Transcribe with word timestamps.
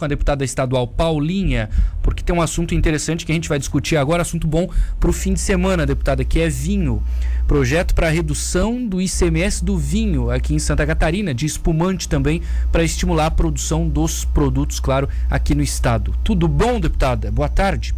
com 0.00 0.06
a 0.06 0.08
deputada 0.08 0.42
estadual 0.42 0.88
Paulinha, 0.88 1.68
porque 2.02 2.22
tem 2.22 2.34
um 2.34 2.40
assunto 2.40 2.74
interessante 2.74 3.26
que 3.26 3.30
a 3.30 3.34
gente 3.34 3.50
vai 3.50 3.58
discutir 3.58 3.96
agora, 3.96 4.22
assunto 4.22 4.46
bom 4.46 4.68
para 4.98 5.10
o 5.10 5.12
fim 5.12 5.34
de 5.34 5.40
semana, 5.40 5.84
deputada, 5.84 6.24
que 6.24 6.40
é 6.40 6.48
vinho. 6.48 7.02
Projeto 7.46 7.94
para 7.94 8.08
redução 8.08 8.84
do 8.84 9.00
ICMS 9.00 9.62
do 9.62 9.76
vinho 9.76 10.30
aqui 10.30 10.54
em 10.54 10.58
Santa 10.58 10.86
Catarina, 10.86 11.34
de 11.34 11.44
espumante 11.44 12.08
também, 12.08 12.40
para 12.72 12.82
estimular 12.82 13.26
a 13.26 13.30
produção 13.30 13.86
dos 13.86 14.24
produtos, 14.24 14.80
claro, 14.80 15.06
aqui 15.28 15.54
no 15.54 15.62
estado. 15.62 16.14
Tudo 16.24 16.48
bom, 16.48 16.80
deputada? 16.80 17.30
Boa 17.30 17.48
tarde. 17.48 17.94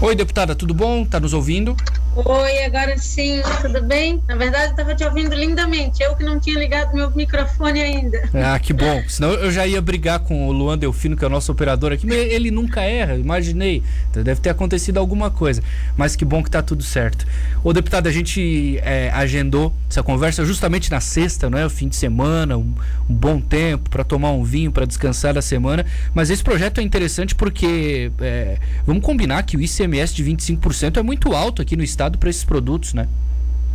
Oi, 0.00 0.16
deputada, 0.16 0.56
tudo 0.56 0.74
bom? 0.74 1.04
Tá 1.04 1.20
nos 1.20 1.32
ouvindo? 1.32 1.76
Oi, 2.14 2.64
agora 2.64 2.98
sim, 2.98 3.40
tudo 3.62 3.82
bem? 3.82 4.22
Na 4.28 4.36
verdade, 4.36 4.66
eu 4.66 4.70
estava 4.72 4.94
te 4.94 5.02
ouvindo 5.02 5.34
lindamente. 5.34 6.02
Eu 6.02 6.14
que 6.14 6.22
não 6.22 6.38
tinha 6.38 6.58
ligado 6.58 6.94
meu 6.94 7.10
microfone 7.10 7.80
ainda. 7.80 8.28
Ah, 8.34 8.58
que 8.58 8.74
bom. 8.74 9.02
Senão 9.08 9.30
eu 9.30 9.50
já 9.50 9.66
ia 9.66 9.80
brigar 9.80 10.18
com 10.18 10.46
o 10.46 10.52
Luan 10.52 10.76
Delfino, 10.76 11.16
que 11.16 11.24
é 11.24 11.26
o 11.26 11.30
nosso 11.30 11.50
operador 11.50 11.90
aqui, 11.90 12.06
mas 12.06 12.18
ele 12.18 12.50
nunca 12.50 12.82
erra, 12.82 13.14
imaginei. 13.14 13.82
Então 14.10 14.22
deve 14.22 14.42
ter 14.42 14.50
acontecido 14.50 14.98
alguma 14.98 15.30
coisa. 15.30 15.62
Mas 15.96 16.14
que 16.14 16.22
bom 16.22 16.42
que 16.42 16.50
tá 16.50 16.60
tudo 16.60 16.82
certo. 16.82 17.26
Ô, 17.64 17.72
deputado, 17.72 18.08
a 18.08 18.12
gente 18.12 18.78
é, 18.82 19.10
agendou 19.14 19.72
essa 19.88 20.02
conversa 20.02 20.44
justamente 20.44 20.90
na 20.90 21.00
sexta, 21.00 21.48
não 21.48 21.56
é? 21.56 21.64
O 21.64 21.70
fim 21.70 21.88
de 21.88 21.96
semana, 21.96 22.58
um, 22.58 22.74
um 23.08 23.14
bom 23.14 23.40
tempo 23.40 23.88
para 23.88 24.04
tomar 24.04 24.32
um 24.32 24.44
vinho, 24.44 24.70
para 24.70 24.84
descansar 24.84 25.32
da 25.32 25.40
semana. 25.40 25.86
Mas 26.12 26.28
esse 26.28 26.44
projeto 26.44 26.78
é 26.78 26.82
interessante 26.82 27.34
porque 27.34 28.12
é, 28.20 28.58
vamos 28.84 29.02
combinar 29.02 29.42
que 29.44 29.56
o 29.56 29.62
ICMS 29.62 30.14
de 30.14 30.22
25% 30.22 30.98
é 30.98 31.02
muito 31.02 31.32
alto 31.32 31.62
aqui 31.62 31.74
no 31.74 31.82
estado 31.82 32.01
para 32.18 32.30
esses 32.30 32.44
produtos, 32.44 32.94
né? 32.94 33.08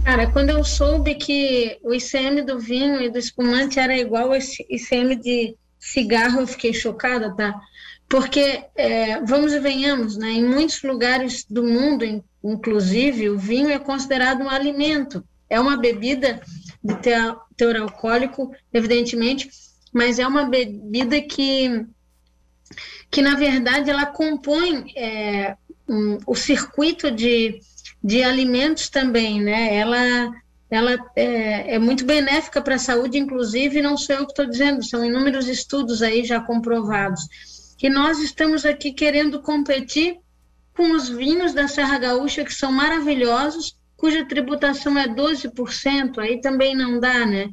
Cara, 0.03 0.27
quando 0.31 0.51
eu 0.51 0.63
soube 0.63 1.15
que 1.15 1.77
o 1.83 1.93
ICM 1.93 2.41
do 2.41 2.57
vinho 2.57 3.01
e 3.01 3.09
do 3.09 3.17
espumante 3.17 3.77
era 3.77 3.97
igual 3.97 4.31
ao 4.31 4.37
ICM 4.37 5.15
de 5.17 5.55
cigarro, 5.77 6.39
eu 6.39 6.47
fiquei 6.47 6.73
chocada, 6.73 7.35
tá? 7.35 7.53
Porque, 8.07 8.63
é, 8.75 9.19
vamos 9.21 9.51
e 9.51 9.59
venhamos, 9.59 10.15
né? 10.15 10.29
Em 10.31 10.45
muitos 10.45 10.81
lugares 10.81 11.45
do 11.49 11.63
mundo, 11.63 12.23
inclusive, 12.41 13.29
o 13.29 13.37
vinho 13.37 13.69
é 13.69 13.77
considerado 13.77 14.41
um 14.41 14.49
alimento. 14.49 15.23
É 15.49 15.59
uma 15.59 15.75
bebida 15.75 16.41
de 16.81 16.95
teor 17.57 17.75
alcoólico, 17.75 18.55
evidentemente, 18.73 19.49
mas 19.93 20.19
é 20.19 20.27
uma 20.27 20.45
bebida 20.45 21.21
que, 21.21 21.85
que 23.11 23.21
na 23.21 23.35
verdade, 23.35 23.89
ela 23.89 24.05
compõe 24.05 24.93
é, 24.95 25.57
um, 25.87 26.17
o 26.25 26.35
circuito 26.35 27.11
de 27.11 27.59
de 28.07 28.23
alimentos 28.23 28.87
também, 28.87 29.41
né? 29.41 29.75
Ela, 29.75 30.31
ela 30.69 30.97
é, 31.13 31.75
é 31.75 31.77
muito 31.77 32.05
benéfica 32.05 32.61
para 32.61 32.75
a 32.75 32.79
saúde, 32.79 33.17
inclusive, 33.17 33.81
não 33.81 33.97
sou 33.97 34.15
eu 34.15 34.25
que 34.25 34.31
estou 34.31 34.45
dizendo, 34.45 34.81
são 34.81 35.03
inúmeros 35.03 35.45
estudos 35.49 36.01
aí 36.01 36.23
já 36.23 36.39
comprovados. 36.39 37.19
Que 37.77 37.89
nós 37.89 38.19
estamos 38.19 38.65
aqui 38.65 38.93
querendo 38.93 39.41
competir 39.41 40.19
com 40.73 40.93
os 40.93 41.09
vinhos 41.09 41.53
da 41.53 41.67
Serra 41.67 41.97
Gaúcha, 41.97 42.45
que 42.45 42.53
são 42.53 42.71
maravilhosos, 42.71 43.75
cuja 43.97 44.25
tributação 44.25 44.97
é 44.97 45.05
12%, 45.05 46.19
aí 46.19 46.39
também 46.39 46.73
não 46.73 47.01
dá, 47.01 47.25
né? 47.25 47.49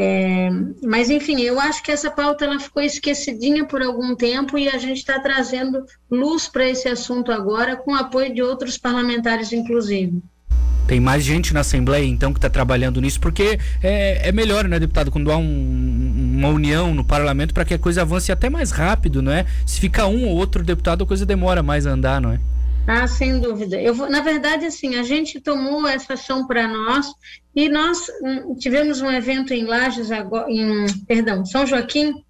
É, 0.00 0.48
mas 0.84 1.10
enfim, 1.10 1.40
eu 1.40 1.58
acho 1.58 1.82
que 1.82 1.90
essa 1.90 2.08
pauta 2.08 2.44
ela 2.44 2.60
ficou 2.60 2.80
esquecidinha 2.80 3.64
por 3.64 3.82
algum 3.82 4.14
tempo 4.14 4.56
e 4.56 4.68
a 4.68 4.78
gente 4.78 4.98
está 4.98 5.18
trazendo 5.18 5.84
luz 6.08 6.46
para 6.46 6.68
esse 6.68 6.88
assunto 6.88 7.32
agora, 7.32 7.76
com 7.76 7.96
apoio 7.96 8.32
de 8.32 8.40
outros 8.40 8.78
parlamentares, 8.78 9.52
inclusive. 9.52 10.22
Tem 10.86 11.00
mais 11.00 11.24
gente 11.24 11.52
na 11.52 11.60
Assembleia, 11.60 12.06
então, 12.06 12.32
que 12.32 12.38
está 12.38 12.48
trabalhando 12.48 13.00
nisso, 13.00 13.18
porque 13.18 13.58
é, 13.82 14.28
é, 14.28 14.32
melhor, 14.32 14.68
né, 14.68 14.78
deputado, 14.78 15.10
quando 15.10 15.32
há 15.32 15.36
um, 15.36 16.34
uma 16.38 16.48
união 16.48 16.94
no 16.94 17.04
parlamento 17.04 17.52
para 17.52 17.64
que 17.64 17.74
a 17.74 17.78
coisa 17.78 18.02
avance 18.02 18.30
até 18.30 18.48
mais 18.48 18.70
rápido, 18.70 19.20
não 19.20 19.32
é? 19.32 19.46
Se 19.66 19.80
fica 19.80 20.06
um 20.06 20.28
ou 20.28 20.36
outro 20.36 20.62
deputado, 20.62 21.02
a 21.02 21.06
coisa 21.06 21.26
demora 21.26 21.60
mais 21.60 21.88
a 21.88 21.90
andar, 21.90 22.20
não 22.20 22.32
é? 22.32 22.40
Ah, 22.90 23.06
sem 23.06 23.38
dúvida. 23.38 23.78
Eu 23.78 23.92
vou, 23.92 24.08
na 24.08 24.22
verdade, 24.22 24.64
assim, 24.64 24.96
a 24.96 25.02
gente 25.02 25.38
tomou 25.38 25.86
essa 25.86 26.14
ação 26.14 26.46
para 26.46 26.66
nós 26.66 27.06
e 27.54 27.68
nós 27.68 28.06
um, 28.22 28.54
tivemos 28.54 29.02
um 29.02 29.10
evento 29.10 29.52
em 29.52 29.66
Lages, 29.66 30.10
agora, 30.10 30.50
em, 30.50 30.86
perdão, 31.04 31.44
São 31.44 31.66
Joaquim, 31.66 32.24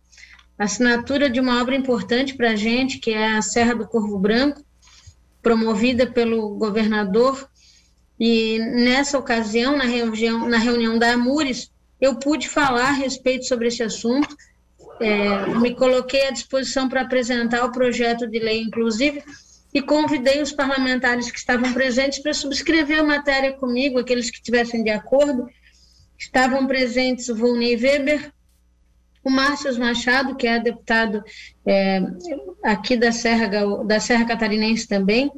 assinatura 0.59 1.31
de 1.31 1.39
uma 1.39 1.63
obra 1.63 1.77
importante 1.77 2.35
para 2.35 2.51
a 2.51 2.57
gente, 2.57 2.99
que 2.99 3.13
é 3.13 3.37
a 3.37 3.41
Serra 3.41 3.73
do 3.73 3.87
Corvo 3.87 4.19
Branco, 4.19 4.61
promovida 5.41 6.09
pelo 6.09 6.57
governador. 6.57 7.49
E 8.19 8.59
nessa 8.59 9.17
ocasião, 9.17 9.77
na 9.77 9.85
reunião, 9.85 10.49
na 10.49 10.59
reunião 10.59 10.99
da 10.99 11.13
Amures, 11.13 11.71
eu 12.01 12.17
pude 12.17 12.49
falar 12.49 12.89
a 12.89 12.93
respeito 12.93 13.47
sobre 13.47 13.69
esse 13.69 13.85
assunto. 13.85 14.37
É, 15.01 15.47
me 15.61 15.77
coloquei 15.77 16.27
à 16.27 16.33
disposição 16.33 16.89
para 16.89 17.03
apresentar 17.03 17.65
o 17.65 17.71
projeto 17.71 18.27
de 18.27 18.41
lei, 18.41 18.61
inclusive 18.61 19.23
e 19.73 19.83
convidei 19.83 20.41
os 20.41 20.53
parlamentares 20.53 21.31
que 21.31 21.39
estavam 21.39 21.73
presentes 21.73 22.19
para 22.21 22.33
subscrever 22.33 23.01
a 23.01 23.05
matéria 23.05 23.53
comigo, 23.53 23.99
aqueles 23.99 24.31
que 24.31 24.37
estivessem 24.37 24.83
de 24.83 24.91
acordo. 24.91 25.49
Estavam 26.17 26.67
presentes 26.67 27.29
o 27.29 27.37
Volney 27.37 27.77
Weber, 27.77 28.33
o 29.23 29.31
Márcio 29.31 29.79
Machado, 29.79 30.37
que 30.37 30.47
é 30.47 30.59
deputado 30.59 31.23
é, 31.67 32.01
aqui 32.63 32.97
da 32.97 33.13
Serra, 33.13 33.49
da 33.85 34.01
Serra 34.01 34.25
Catarinense 34.25 34.89
também, 34.89 35.31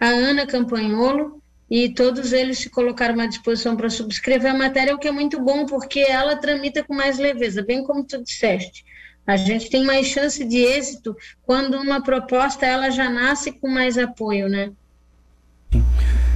a 0.00 0.06
Ana 0.06 0.46
Campanholo, 0.46 1.42
e 1.68 1.88
todos 1.88 2.32
eles 2.32 2.58
se 2.58 2.70
colocaram 2.70 3.18
à 3.20 3.26
disposição 3.26 3.76
para 3.76 3.90
subscrever 3.90 4.52
a 4.52 4.56
matéria, 4.56 4.94
o 4.94 4.98
que 4.98 5.08
é 5.08 5.12
muito 5.12 5.40
bom, 5.40 5.66
porque 5.66 6.00
ela 6.00 6.36
tramita 6.36 6.84
com 6.84 6.94
mais 6.94 7.18
leveza, 7.18 7.62
bem 7.62 7.82
como 7.82 8.04
tu 8.04 8.22
disseste. 8.22 8.84
A 9.26 9.36
gente 9.36 9.70
tem 9.70 9.84
mais 9.84 10.06
chance 10.06 10.44
de 10.44 10.58
êxito 10.58 11.16
quando 11.42 11.78
uma 11.78 12.02
proposta 12.02 12.66
ela 12.66 12.90
já 12.90 13.08
nasce 13.08 13.52
com 13.52 13.68
mais 13.68 13.96
apoio, 13.96 14.48
né? 14.48 14.70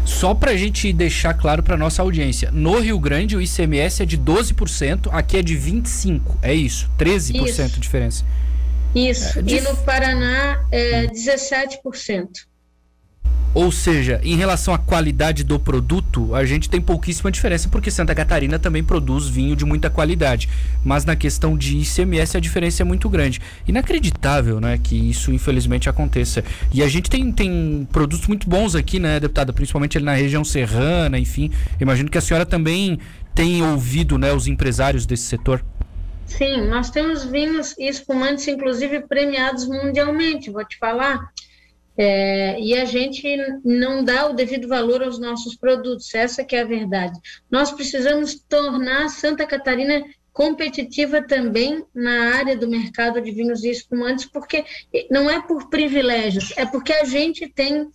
Só 0.05 0.35
para 0.35 0.53
a 0.53 0.57
gente 0.57 0.91
deixar 0.93 1.35
claro 1.35 1.63
para 1.63 1.77
nossa 1.77 2.01
audiência, 2.01 2.51
no 2.51 2.81
Rio 2.81 2.99
Grande 2.99 3.37
o 3.37 3.43
ICMS 3.43 4.03
é 4.03 4.07
de 4.07 4.17
12%, 4.17 5.09
aqui 5.13 5.37
é 5.37 5.43
de 5.43 5.55
25%, 5.55 6.23
é 6.41 6.55
isso, 6.55 6.91
13% 6.99 7.47
isso. 7.47 7.69
de 7.69 7.81
diferença. 7.81 8.25
Isso, 8.95 9.39
é, 9.39 9.43
e 9.47 9.61
no 9.61 9.77
Paraná 9.77 10.65
é 10.73 11.07
17%. 11.07 12.49
Ou 13.55 13.73
seja, 13.73 14.21
em 14.23 14.37
relação 14.37 14.75
à 14.75 14.79
qualidade 14.79 15.43
do 15.43 15.59
produto, 15.59 16.35
a 16.35 16.45
gente 16.45 16.69
tem 16.69 16.81
pouquíssima 16.81 17.31
diferença 17.31 17.69
porque 17.69 17.91
Santa 17.91 18.15
Catarina 18.15 18.59
também 18.59 18.85
produz 18.85 19.27
vinho 19.27 19.57
de 19.57 19.65
muita 19.65 19.89
qualidade. 19.89 20.49
Mas 20.85 21.05
na 21.05 21.17
questão 21.17 21.57
de 21.57 21.79
ICMS 21.79 22.37
a 22.37 22.41
diferença 22.41 22.83
é 22.83 22.85
muito 22.85 23.09
grande. 23.09 23.41
Inacreditável, 23.67 24.61
né, 24.61 24.79
que 24.83 24.95
isso 24.95 25.33
infelizmente 25.33 25.89
aconteça. 25.89 26.45
E 26.73 26.83
a 26.83 26.89
gente 26.89 27.09
tem, 27.09 27.33
tem 27.33 27.89
produtos 27.91 28.27
muito 28.29 28.49
bons 28.49 28.75
aqui, 28.75 28.99
né, 29.01 29.19
deputada, 29.19 29.53
principalmente 29.53 29.97
ali 29.97 30.05
na 30.05 30.15
região 30.15 30.45
serrana, 30.45 31.19
enfim. 31.19 31.51
Imagino 31.81 32.11
que 32.11 32.19
a 32.19 32.21
senhora 32.21 32.45
também 32.45 32.99
tem 33.35 33.63
ouvido, 33.63 34.19
né, 34.19 34.33
os 34.33 34.47
empresários 34.47 35.07
desse 35.07 35.25
setor. 35.25 35.65
Sim, 36.27 36.69
nós 36.69 36.91
temos 36.91 37.25
vinhos 37.25 37.75
e 37.79 37.89
espumantes, 37.89 38.47
inclusive 38.47 39.01
premiados 39.01 39.67
mundialmente, 39.67 40.51
vou 40.51 40.65
te 40.65 40.77
falar. 40.77 41.33
É, 42.01 42.61
e 42.61 42.75
a 42.75 42.85
gente 42.85 43.37
não 43.65 44.05
dá 44.05 44.31
o 44.31 44.33
devido 44.33 44.69
valor 44.69 45.03
aos 45.03 45.19
nossos 45.19 45.57
produtos, 45.57 46.15
essa 46.15 46.45
que 46.45 46.55
é 46.55 46.61
a 46.61 46.65
verdade. 46.65 47.19
Nós 47.51 47.73
precisamos 47.73 48.39
tornar 48.49 49.09
Santa 49.09 49.45
Catarina 49.45 50.05
competitiva 50.33 51.21
também 51.21 51.85
na 51.93 52.37
área 52.37 52.57
do 52.57 52.69
mercado 52.69 53.21
de 53.21 53.33
vinhos 53.33 53.65
e 53.65 53.71
espumantes, 53.71 54.27
porque 54.27 54.65
não 55.11 55.29
é 55.29 55.43
por 55.43 55.69
privilégios, 55.69 56.53
é 56.57 56.65
porque 56.65 56.93
a 56.93 57.05
gente 57.05 57.49
tem 57.49 57.91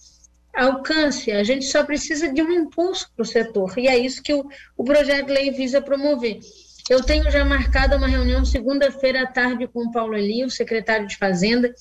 alcance, 0.53 1.31
a 1.31 1.43
gente 1.45 1.63
só 1.63 1.85
precisa 1.85 2.27
de 2.27 2.43
um 2.43 2.51
impulso 2.51 3.09
para 3.15 3.23
o 3.23 3.25
setor, 3.25 3.73
e 3.77 3.87
é 3.87 3.97
isso 3.97 4.21
que 4.21 4.33
o, 4.33 4.45
o 4.75 4.83
projeto 4.83 5.27
de 5.27 5.33
lei 5.33 5.51
visa 5.51 5.81
promover. 5.81 6.41
Eu 6.89 7.01
tenho 7.01 7.31
já 7.31 7.45
marcado 7.45 7.95
uma 7.95 8.07
reunião 8.07 8.43
segunda-feira 8.43 9.23
à 9.23 9.27
tarde 9.27 9.65
com 9.65 9.85
o 9.85 9.91
Paulo 9.93 10.13
Eli, 10.13 10.43
o 10.43 10.49
secretário 10.49 11.07
de 11.07 11.15
Fazenda, 11.15 11.73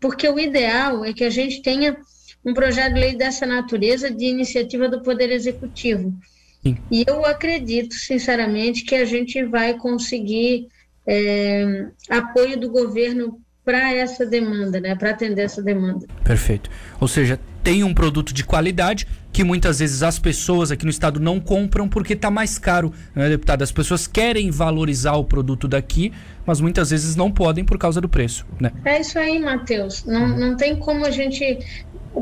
porque 0.00 0.28
o 0.28 0.38
ideal 0.38 1.04
é 1.04 1.12
que 1.12 1.24
a 1.24 1.30
gente 1.30 1.62
tenha 1.62 1.96
um 2.44 2.54
projeto 2.54 2.94
de 2.94 3.00
lei 3.00 3.16
dessa 3.16 3.44
natureza 3.44 4.10
de 4.10 4.26
iniciativa 4.26 4.88
do 4.88 5.02
Poder 5.02 5.30
Executivo. 5.30 6.14
Sim. 6.62 6.76
E 6.90 7.04
eu 7.06 7.24
acredito, 7.24 7.94
sinceramente, 7.94 8.84
que 8.84 8.94
a 8.94 9.04
gente 9.04 9.44
vai 9.44 9.74
conseguir 9.74 10.68
é, 11.06 11.86
apoio 12.08 12.58
do 12.58 12.70
governo 12.70 13.40
para 13.64 13.92
essa 13.92 14.24
demanda, 14.24 14.80
né, 14.80 14.94
para 14.94 15.10
atender 15.10 15.42
essa 15.42 15.62
demanda. 15.62 16.06
Perfeito. 16.24 16.70
Ou 16.98 17.06
seja, 17.06 17.38
tem 17.62 17.84
um 17.84 17.92
produto 17.92 18.32
de 18.32 18.42
qualidade 18.42 19.06
que 19.30 19.44
muitas 19.44 19.80
vezes 19.80 20.02
as 20.02 20.18
pessoas 20.18 20.70
aqui 20.70 20.86
no 20.86 20.90
estado 20.90 21.20
não 21.20 21.38
compram 21.38 21.86
porque 21.86 22.14
está 22.14 22.30
mais 22.30 22.58
caro, 22.58 22.94
né, 23.14 23.28
deputado? 23.28 23.60
As 23.60 23.70
pessoas 23.70 24.06
querem 24.06 24.50
valorizar 24.50 25.16
o 25.16 25.24
produto 25.24 25.68
daqui, 25.68 26.14
mas 26.48 26.62
muitas 26.62 26.88
vezes 26.88 27.14
não 27.14 27.30
podem 27.30 27.62
por 27.62 27.76
causa 27.76 28.00
do 28.00 28.08
preço, 28.08 28.46
né? 28.58 28.72
É 28.82 29.02
isso 29.02 29.18
aí, 29.18 29.38
Matheus. 29.38 30.02
Não, 30.06 30.22
uhum. 30.22 30.38
não 30.38 30.56
tem 30.56 30.76
como 30.76 31.04
a 31.04 31.10
gente 31.10 31.58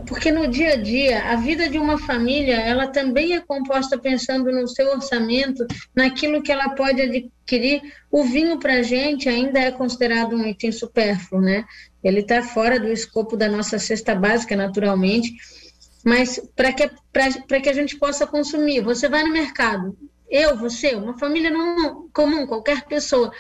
porque 0.05 0.33
no 0.33 0.49
dia 0.49 0.73
a 0.73 0.77
dia 0.77 1.31
a 1.31 1.37
vida 1.37 1.69
de 1.69 1.79
uma 1.79 1.97
família 1.97 2.57
ela 2.57 2.89
também 2.89 3.35
é 3.35 3.41
composta 3.41 3.97
pensando 3.97 4.51
no 4.51 4.67
seu 4.67 4.91
orçamento, 4.91 5.65
naquilo 5.95 6.43
que 6.43 6.51
ela 6.51 6.71
pode 6.71 7.01
adquirir. 7.01 7.81
O 8.11 8.25
vinho 8.25 8.59
para 8.59 8.75
a 8.75 8.83
gente 8.83 9.29
ainda 9.29 9.61
é 9.61 9.71
considerado 9.71 10.35
um 10.35 10.45
item 10.45 10.73
supérfluo, 10.73 11.41
né? 11.41 11.65
Ele 12.03 12.19
está 12.19 12.43
fora 12.43 12.81
do 12.81 12.89
escopo 12.89 13.37
da 13.37 13.49
nossa 13.49 13.79
cesta 13.79 14.13
básica, 14.13 14.57
naturalmente, 14.57 15.33
mas 16.05 16.41
para 16.57 16.73
que 16.73 16.91
para 17.13 17.61
que 17.61 17.69
a 17.69 17.73
gente 17.73 17.97
possa 17.97 18.27
consumir, 18.27 18.81
você 18.81 19.09
vai 19.09 19.23
no 19.23 19.33
mercado, 19.33 19.97
eu, 20.29 20.57
você, 20.57 20.97
uma 20.97 21.17
família 21.17 21.51
não, 21.51 22.09
comum, 22.13 22.47
qualquer 22.47 22.85
pessoa 22.87 23.31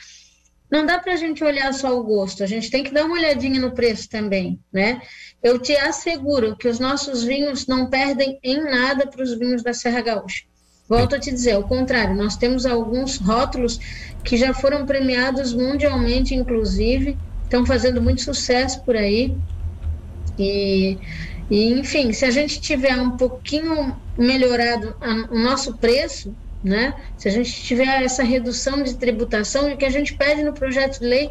não 0.76 0.84
dá 0.84 0.99
para 0.99 1.14
a 1.14 1.17
gente 1.17 1.43
olhar 1.43 1.73
só 1.73 1.99
o 1.99 2.05
gosto, 2.05 2.43
a 2.43 2.46
gente 2.46 2.70
tem 2.70 2.84
que 2.84 2.93
dar 2.93 3.06
uma 3.06 3.14
olhadinha 3.14 3.58
no 3.58 3.73
preço 3.73 4.08
também, 4.08 4.61
né? 4.70 5.00
Eu 5.43 5.58
te 5.58 5.75
asseguro 5.75 6.55
que 6.56 6.69
os 6.69 6.78
nossos 6.78 7.23
vinhos 7.25 7.67
não 7.67 7.88
perdem 7.88 8.38
em 8.43 8.62
nada 8.62 9.06
para 9.06 9.23
os 9.23 9.38
vinhos 9.38 9.62
da 9.62 9.73
Serra 9.73 10.02
Gaúcha. 10.02 10.44
Volto 10.88 11.17
a 11.17 11.19
te 11.19 11.31
dizer, 11.31 11.52
ao 11.52 11.64
contrário, 11.64 12.14
nós 12.14 12.37
temos 12.37 12.67
alguns 12.67 13.17
rótulos 13.17 13.81
que 14.23 14.37
já 14.37 14.52
foram 14.52 14.84
premiados 14.84 15.52
mundialmente, 15.55 16.34
inclusive, 16.34 17.17
estão 17.43 17.64
fazendo 17.64 18.00
muito 18.02 18.23
sucesso 18.23 18.82
por 18.84 18.96
aí. 18.96 19.37
E, 20.38 20.99
e, 21.50 21.73
enfim, 21.73 22.12
se 22.12 22.25
a 22.25 22.31
gente 22.31 22.61
tiver 22.61 22.96
um 22.96 23.17
pouquinho 23.17 23.96
melhorado 24.17 24.94
a, 25.00 25.34
o 25.34 25.38
nosso 25.38 25.76
preço, 25.76 26.34
né? 26.62 26.94
Se 27.16 27.28
a 27.28 27.30
gente 27.30 27.62
tiver 27.62 28.02
essa 28.02 28.22
redução 28.22 28.82
de 28.82 28.96
tributação, 28.96 29.72
o 29.72 29.76
que 29.76 29.84
a 29.84 29.90
gente 29.90 30.14
pede 30.14 30.42
no 30.42 30.52
projeto 30.52 31.00
de 31.00 31.06
lei 31.06 31.30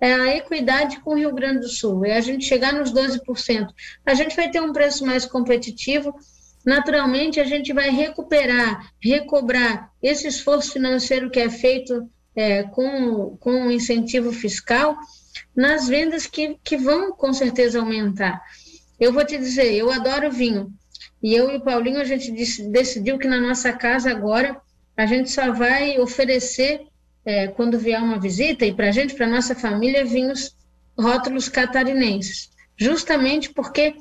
é 0.00 0.12
a 0.12 0.36
equidade 0.36 1.00
com 1.00 1.12
o 1.12 1.16
Rio 1.16 1.34
Grande 1.34 1.60
do 1.60 1.68
Sul, 1.68 2.04
é 2.04 2.16
a 2.16 2.20
gente 2.20 2.44
chegar 2.44 2.72
nos 2.72 2.92
12%. 2.92 3.68
A 4.06 4.14
gente 4.14 4.36
vai 4.36 4.50
ter 4.50 4.60
um 4.60 4.72
preço 4.72 5.04
mais 5.04 5.26
competitivo, 5.26 6.14
naturalmente 6.64 7.40
a 7.40 7.44
gente 7.44 7.72
vai 7.72 7.90
recuperar, 7.90 8.92
recobrar 9.02 9.90
esse 10.02 10.28
esforço 10.28 10.72
financeiro 10.72 11.30
que 11.30 11.40
é 11.40 11.50
feito 11.50 12.08
é, 12.36 12.62
com, 12.62 13.36
com 13.38 13.66
o 13.66 13.72
incentivo 13.72 14.32
fiscal 14.32 14.96
nas 15.56 15.88
vendas 15.88 16.26
que, 16.26 16.56
que 16.62 16.76
vão 16.76 17.12
com 17.12 17.32
certeza 17.32 17.80
aumentar. 17.80 18.40
Eu 18.98 19.12
vou 19.12 19.24
te 19.24 19.36
dizer, 19.36 19.72
eu 19.74 19.90
adoro 19.90 20.30
vinho, 20.30 20.72
e 21.22 21.34
eu 21.34 21.50
e 21.50 21.56
o 21.56 21.60
Paulinho, 21.60 22.00
a 22.00 22.04
gente 22.04 22.30
decidiu 22.70 23.18
que 23.18 23.26
na 23.26 23.40
nossa 23.40 23.72
casa 23.72 24.10
agora 24.10 24.60
a 24.96 25.06
gente 25.06 25.30
só 25.30 25.52
vai 25.52 25.98
oferecer, 25.98 26.82
é, 27.24 27.48
quando 27.48 27.78
vier 27.78 28.02
uma 28.02 28.18
visita, 28.18 28.64
e 28.64 28.72
para 28.72 28.88
a 28.88 28.92
gente, 28.92 29.14
para 29.14 29.26
nossa 29.26 29.54
família, 29.54 30.04
vinhos 30.04 30.56
rótulos 30.98 31.48
catarinenses. 31.48 32.50
Justamente 32.76 33.50
porque 33.50 33.94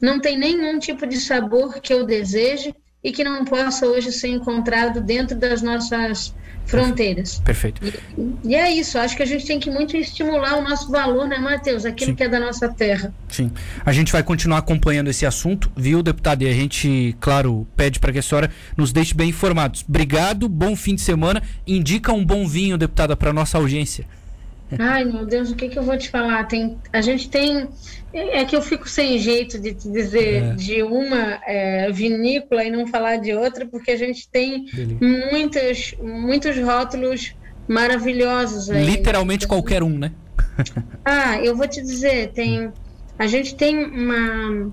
não 0.00 0.20
tem 0.20 0.38
nenhum 0.38 0.78
tipo 0.78 1.06
de 1.06 1.20
sabor 1.20 1.80
que 1.80 1.92
eu 1.92 2.04
deseje 2.04 2.74
e 3.02 3.12
que 3.12 3.24
não 3.24 3.44
possa 3.44 3.86
hoje 3.86 4.12
ser 4.12 4.28
encontrado 4.28 5.00
dentro 5.00 5.36
das 5.36 5.62
nossas 5.62 6.34
fronteiras. 6.70 7.40
Perfeito. 7.44 7.82
E, 7.84 8.48
e, 8.50 8.54
é 8.54 8.70
isso, 8.70 8.98
acho 8.98 9.16
que 9.16 9.22
a 9.22 9.26
gente 9.26 9.46
tem 9.46 9.58
que 9.58 9.70
muito 9.70 9.96
estimular 9.96 10.58
o 10.58 10.62
nosso 10.62 10.90
valor, 10.90 11.26
né, 11.26 11.38
Matheus? 11.38 11.84
Aquilo 11.84 12.12
Sim. 12.12 12.16
que 12.16 12.22
é 12.22 12.28
da 12.28 12.40
nossa 12.40 12.68
terra. 12.68 13.12
Sim. 13.28 13.50
A 13.84 13.92
gente 13.92 14.12
vai 14.12 14.22
continuar 14.22 14.58
acompanhando 14.58 15.08
esse 15.08 15.26
assunto, 15.26 15.70
viu, 15.76 16.02
deputado? 16.02 16.42
E 16.42 16.48
a 16.48 16.52
gente, 16.52 17.16
claro, 17.20 17.66
pede 17.76 17.98
para 17.98 18.12
que 18.12 18.18
a 18.18 18.22
senhora 18.22 18.50
nos 18.76 18.92
deixe 18.92 19.14
bem 19.14 19.30
informados. 19.30 19.84
Obrigado, 19.88 20.48
bom 20.48 20.76
fim 20.76 20.94
de 20.94 21.00
semana. 21.00 21.42
Indica 21.66 22.12
um 22.12 22.24
bom 22.24 22.46
vinho, 22.46 22.78
deputada, 22.78 23.16
para 23.16 23.32
nossa 23.32 23.58
audiência. 23.58 24.06
Ai, 24.78 25.04
meu 25.04 25.26
Deus, 25.26 25.50
o 25.50 25.56
que, 25.56 25.68
que 25.68 25.78
eu 25.78 25.82
vou 25.82 25.96
te 25.96 26.08
falar? 26.08 26.44
Tem, 26.44 26.78
a 26.92 27.00
gente 27.00 27.28
tem. 27.28 27.68
É 28.12 28.44
que 28.44 28.54
eu 28.54 28.62
fico 28.62 28.88
sem 28.88 29.18
jeito 29.18 29.58
de 29.58 29.74
te 29.74 29.90
dizer 29.90 30.42
é. 30.42 30.52
de 30.54 30.82
uma 30.82 31.40
é, 31.46 31.90
vinícola 31.92 32.64
e 32.64 32.70
não 32.70 32.86
falar 32.86 33.16
de 33.16 33.34
outra, 33.34 33.66
porque 33.66 33.92
a 33.92 33.96
gente 33.96 34.28
tem 34.28 34.66
muitos, 35.30 35.94
muitos 36.00 36.56
rótulos 36.58 37.34
maravilhosos 37.68 38.70
aí. 38.70 38.84
Literalmente 38.84 39.46
qualquer 39.46 39.82
um, 39.82 39.96
né? 39.96 40.12
ah, 41.04 41.38
eu 41.38 41.56
vou 41.56 41.66
te 41.68 41.80
dizer, 41.80 42.32
tem. 42.32 42.72
A 43.18 43.26
gente 43.26 43.54
tem 43.54 43.84
uma, 43.84 44.72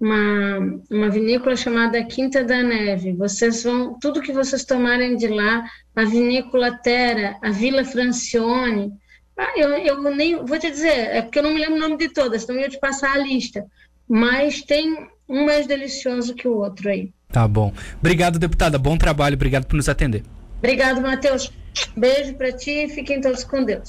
uma, 0.00 0.80
uma 0.90 1.10
vinícola 1.10 1.56
chamada 1.56 2.02
Quinta 2.04 2.42
da 2.42 2.62
Neve. 2.62 3.12
Vocês 3.12 3.62
vão. 3.62 3.98
Tudo 4.00 4.20
que 4.20 4.32
vocês 4.32 4.64
tomarem 4.64 5.16
de 5.16 5.28
lá, 5.28 5.64
a 5.94 6.04
vinícola 6.04 6.72
Terra, 6.72 7.38
a 7.42 7.50
Vila 7.50 7.84
Francione 7.84 8.92
ah, 9.40 9.52
eu, 9.56 9.70
eu 9.70 10.14
nem 10.14 10.44
vou 10.44 10.58
te 10.58 10.70
dizer, 10.70 10.88
é 10.88 11.22
porque 11.22 11.38
eu 11.38 11.42
não 11.42 11.54
me 11.54 11.58
lembro 11.58 11.76
o 11.76 11.80
nome 11.80 11.96
de 11.96 12.10
todas, 12.10 12.42
então 12.42 12.54
eu 12.56 12.60
ia 12.60 12.68
te 12.68 12.78
passar 12.78 13.14
a 13.14 13.18
lista. 13.18 13.64
Mas 14.06 14.60
tem 14.60 15.08
um 15.26 15.46
mais 15.46 15.66
delicioso 15.66 16.34
que 16.34 16.46
o 16.46 16.58
outro 16.58 16.90
aí. 16.90 17.10
Tá 17.32 17.48
bom. 17.48 17.72
Obrigado, 17.98 18.38
deputada. 18.38 18.78
Bom 18.78 18.98
trabalho. 18.98 19.36
Obrigado 19.36 19.64
por 19.64 19.76
nos 19.76 19.88
atender. 19.88 20.24
Obrigado, 20.58 21.00
Matheus. 21.00 21.50
Beijo 21.96 22.34
para 22.34 22.52
ti 22.52 22.84
e 22.84 22.88
fiquem 22.88 23.20
todos 23.20 23.44
com 23.44 23.64
Deus. 23.64 23.88